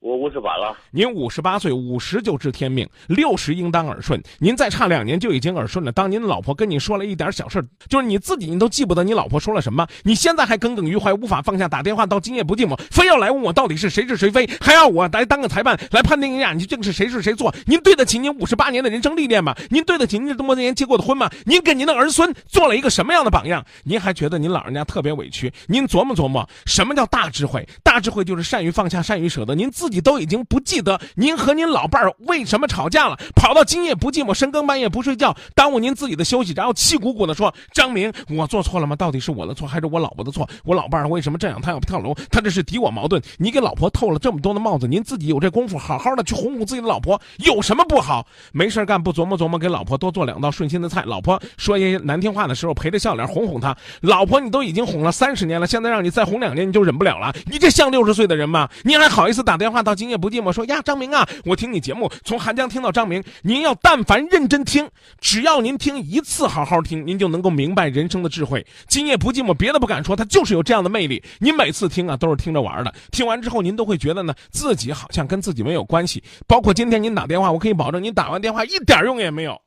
[0.00, 0.74] 我五十八了。
[0.90, 4.18] 您五十八岁，五十就知天命，六十应当耳顺。
[4.38, 5.92] 您再差两年就已经耳顺了。
[5.92, 17.54] 当您老婆跟你说了一点小事，就是你自己你都记不得你老婆说了什么，你现在还耿耿于怀，无法放下，打电话到今夜不寂寞，非要来问我到底是谁是谁非，还要我来当个裁判来判定一下你这个是谁是谁错？
[17.66, 19.54] 您对得起您五十八年的人生历练吗？
[19.68, 21.30] 您对得起您这么多年结过的婚吗？
[21.44, 23.62] 您给您的儿孙做了一个什么样的榜样？
[23.84, 25.52] 您还觉得您老人家特别委屈？
[25.66, 27.68] 您琢磨琢磨，什么叫大智慧？
[27.82, 29.54] 大智慧就是善于放下，善于舍得。
[29.54, 38.96] 您自己都已经不记得您和您老伴儿为什么吵架了，跑到今夜不寂寞，深更半夜不睡觉，耽误您自己的休息，然后气鼓鼓的说：“张明，我做错了吗？
[38.96, 40.48] 到底是我的错还是我老婆的错？
[40.64, 41.60] 我老伴儿为什么这样？
[41.60, 43.20] 他要跳楼，他这是敌我矛盾。
[43.38, 48.26] 你给老婆透了这么多的帽子，您自己有这功夫，好好的去哄哄自己的老婆，有什么不好？
[48.52, 51.02] 没事干不琢磨琢磨，给老婆多做两道顺心的菜。
[51.06, 53.76] 老婆说些难听话的时候，陪着笑脸哄哄她。
[54.00, 57.34] 老婆，你都已经哄了三十年了，现在让你再哄两年，你就忍不了了？
[57.46, 58.68] 你这像六十岁的人吗？
[58.84, 64.88] 您还好意思打电话到今夜不寂寞说呀，张明啊，我听你节目从韩江听到张明，您要但凡认真听，
[65.20, 68.66] 只要您听一次，好好听，您就能够明白人生的智慧。
[68.88, 71.22] 今夜不寂寞，别的不敢说，他就是有这样的魅力。
[71.38, 76.22] 您每次听啊，都是听着玩的，听完之后您都会觉得呢，自己好像跟自己没有关系。
[76.46, 79.60] 包括今天您打电话，我可以保证您打完电话一点用也没有。